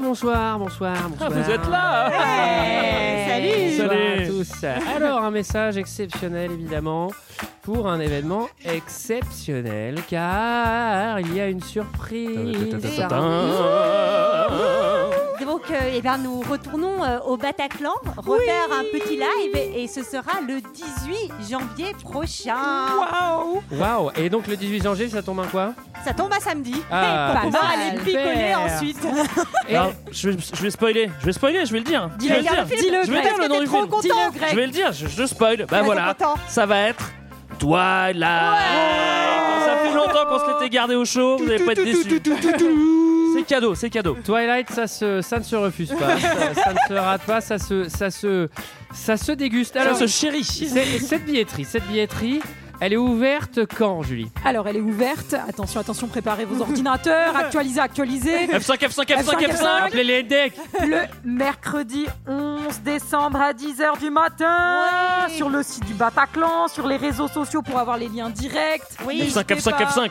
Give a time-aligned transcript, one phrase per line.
[0.00, 1.30] bonsoir, bonsoir, bonsoir.
[1.30, 2.10] vous êtes là
[3.28, 4.22] Salut Bonsoir Salut.
[4.22, 4.64] à tous.
[4.96, 7.10] Alors, un message exceptionnel, évidemment,
[7.62, 12.76] pour un événement exceptionnel, car il y a une surprise.
[15.44, 19.86] Donc, euh, eh ben, nous retournons euh, au Bataclan, refaire un petit live et, et
[19.86, 22.56] ce sera le 18 janvier prochain.
[23.70, 25.72] Waouh Et donc, le 18 janvier, ça tombe un quoi?
[26.06, 26.72] Ça tombe à samedi.
[26.88, 28.98] Ah, pour pouvoir pas aller picoler ensuite.
[29.68, 32.08] Et- Alors, je, vais, je vais spoiler, je vais spoiler, je vais le dire.
[32.22, 32.64] Je vais le dire.
[32.64, 33.88] Dis-le, Je vais dire le nom du film.
[33.88, 34.08] content.
[34.50, 35.66] Je vais le dire, je, je spoil.
[35.68, 36.34] Bah voilà, content.
[36.46, 37.10] ça va être
[37.58, 38.16] Twilight.
[39.64, 42.22] Ça fait longtemps qu'on se l'était gardé au chaud, vous n'allez pas être déçus.
[43.36, 44.16] C'est cadeau, c'est cadeau.
[44.24, 47.58] Twilight, ça, se, ça ne se refuse pas, ça, ça ne se rate pas, ça
[47.58, 48.48] se, ça se,
[48.94, 49.74] ça se déguste.
[49.76, 50.42] Alors, Alors, ce chéri.
[50.44, 52.40] c'est- cette billetterie, cette billetterie,
[52.80, 54.30] elle est ouverte quand, Julie?
[54.44, 55.34] Alors, elle est ouverte.
[55.48, 57.36] Attention, attention, préparez vos ordinateurs.
[57.36, 58.46] Actualisez, actualisez.
[58.46, 59.66] F5, F5, F5, F5, F5.
[59.86, 64.84] Appelez les decks Le mercredi 11 décembre à 10h du matin.
[65.26, 65.34] Ouais.
[65.34, 68.82] Sur le site du Bataclan, sur les réseaux sociaux pour avoir les liens directs.
[69.06, 69.20] Oui.
[69.22, 69.84] F5, N'hésitez F5, pas.
[69.84, 70.10] F5.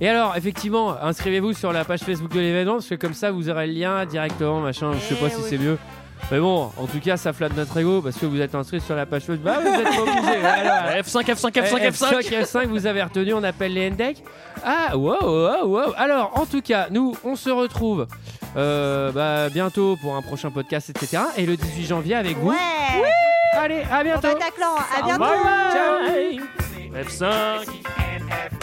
[0.00, 3.48] Et alors, effectivement, inscrivez-vous sur la page Facebook de l'événement, parce que comme ça, vous
[3.48, 5.76] aurez le lien directement, machin, je sais Eh pas si c'est mieux.
[6.30, 8.94] Mais bon, en tout cas, ça flatte notre ego, parce que vous êtes inscrit sur
[8.94, 9.44] la page Facebook.
[9.44, 11.00] Bah, vous êtes pas obligé, voilà.
[11.00, 12.20] F5, F5, F5, F5.
[12.20, 14.22] F5, F5, vous avez retenu, on appelle les NDEC.
[14.64, 15.92] Ah, wow, wow, wow.
[15.96, 18.06] Alors, en tout cas, nous, on se retrouve
[18.56, 21.22] euh, bah, bientôt pour un prochain podcast, etc.
[21.36, 22.50] Et le 18 janvier avec vous.
[22.50, 22.56] Ouais.
[23.54, 24.28] Allez, à Au bientôt.
[24.28, 24.74] Bataclan.
[24.96, 25.24] À bientôt.
[25.72, 26.44] Ciao.
[26.94, 28.57] F5.